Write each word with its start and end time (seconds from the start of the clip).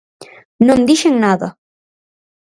Non 0.67 0.85
dixen 0.89 1.15
nada. 1.25 1.47